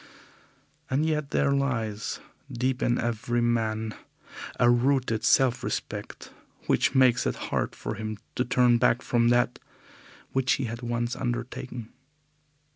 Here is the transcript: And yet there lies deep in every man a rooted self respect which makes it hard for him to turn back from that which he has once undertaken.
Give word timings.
And 0.89 1.05
yet 1.05 1.29
there 1.29 1.51
lies 1.51 2.19
deep 2.51 2.81
in 2.81 2.97
every 2.97 3.39
man 3.39 3.93
a 4.59 4.67
rooted 4.67 5.23
self 5.23 5.63
respect 5.63 6.31
which 6.65 6.95
makes 6.95 7.27
it 7.27 7.35
hard 7.35 7.75
for 7.75 7.93
him 7.93 8.17
to 8.33 8.43
turn 8.43 8.79
back 8.79 9.03
from 9.03 9.27
that 9.27 9.59
which 10.31 10.53
he 10.53 10.63
has 10.63 10.81
once 10.81 11.15
undertaken. 11.15 11.89